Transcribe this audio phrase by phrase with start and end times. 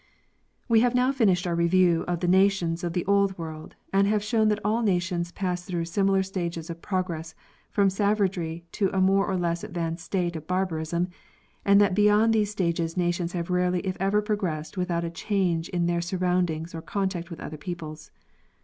[0.67, 4.23] We have now finished our review of the nations of the Old World, and have
[4.23, 7.35] shown that all nations pass through similar stages of progress
[7.69, 11.09] from savagery to a more or less advanced state of barbatism,
[11.63, 15.85] and that beyond these stages nations have rarely if ever progressed without a change in
[15.85, 18.09] their surroundings or contact with other peoples.